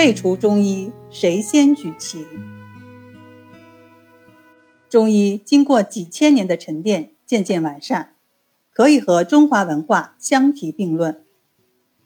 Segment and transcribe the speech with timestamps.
[0.00, 2.24] 废除中医，谁先举旗？
[4.88, 8.14] 中医经过几千年的沉淀，渐渐完善，
[8.72, 11.22] 可以和中华文化相提并论。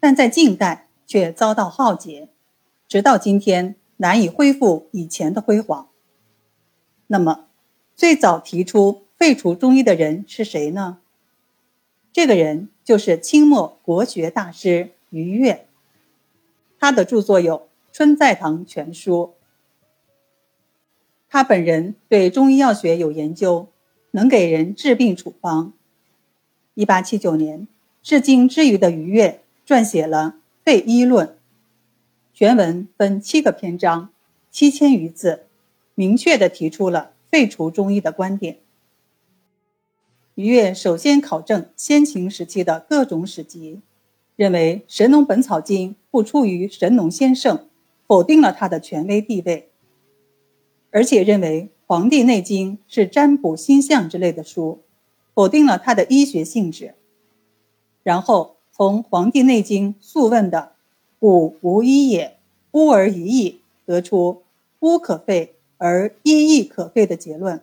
[0.00, 2.30] 但在近代却遭到浩劫，
[2.88, 5.86] 直到今天难以恢复以前的辉煌。
[7.06, 7.44] 那么，
[7.94, 10.98] 最早提出废除中医的人是谁呢？
[12.12, 15.60] 这个人就是清末国学大师俞樾。
[16.80, 17.58] 他的著作有
[17.94, 19.34] 《春在堂全书》。
[21.28, 23.68] 他本人对中医药学有研究，
[24.10, 25.72] 能给人治病处方。
[26.74, 27.68] 一八七九年，
[28.02, 31.28] 至今之余的俞樾撰写了《废医论》，
[32.32, 34.10] 全文分七个篇章，
[34.50, 35.44] 七千余字，
[35.94, 38.58] 明确地提出了废除中医的观点。
[40.34, 43.80] 俞樾首先考证先秦时期的各种史籍。
[44.34, 47.68] 认为《神农本草经》不出于神农先圣，
[48.14, 49.70] 否定了他的权威地位，
[50.92, 54.82] 而且认为《黄帝内经》是占卜星象之类的书，
[55.34, 56.94] 否定了它的医学性质。
[58.04, 60.74] 然后从《黄帝内经·素问》的
[61.18, 62.36] “吾无医也，
[62.70, 64.44] 巫而已矣”得出
[64.78, 67.60] “巫可废而医亦可废”的结论，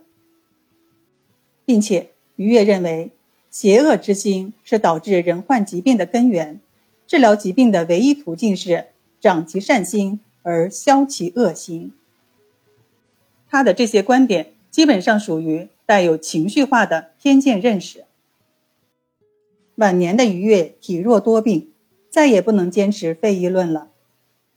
[1.63, 3.11] 并且于越认为。
[3.49, 6.59] 邪恶之心是导致人患疾病的根源，
[7.07, 8.87] 治疗疾病的唯一途径是
[9.21, 11.93] 长其善心而消其恶行。
[13.49, 18.05] 他的这些观点基本上属于带有情绪化的偏见认识。
[19.75, 21.71] 晚年的于越体弱多病，
[22.09, 23.89] 再也不能坚持废医论了，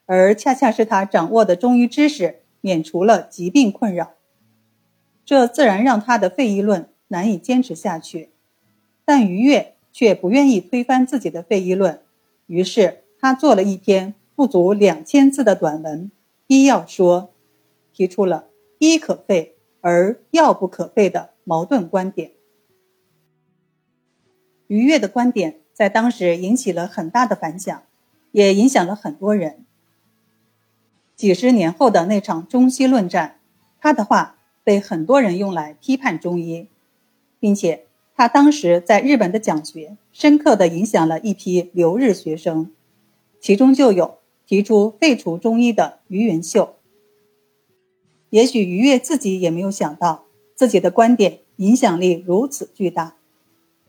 [0.07, 4.15] 而恰恰是他掌握的中医知识免除了疾病困扰，
[5.25, 8.31] 这自然让他的废医论难以坚持下去。
[9.05, 12.01] 但于越却不愿意推翻自己的废医论，
[12.47, 16.07] 于是他做了一篇不足两千字的短文
[16.47, 17.23] 《医药说》，
[17.97, 18.49] 提出了
[18.79, 22.33] “医可废而药不可废”的矛盾观点。
[24.67, 27.83] 于越的观点在当时引起了很大的反响，
[28.33, 29.65] 也影响了很多人。
[31.15, 33.39] 几十年后的那场中西论战，
[33.81, 36.69] 他的话被很多人用来批判中医，
[37.39, 37.87] 并且。
[38.17, 42.71] 他当时在日本的讲学，深刻地影响了一批留日学生，
[43.41, 46.75] 其中就有提出废除中医的于元秀。
[48.31, 50.25] 也许于越自己也没有想到，
[50.57, 53.15] 自己的观点影响力如此巨大，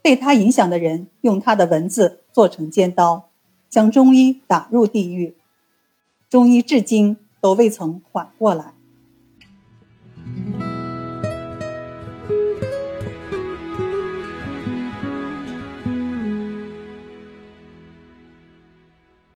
[0.04, 3.30] 被他影响的人用他的文字做成尖刀，
[3.72, 5.34] 将中医打入地狱，
[6.30, 8.75] 中医至今都未曾缓过来。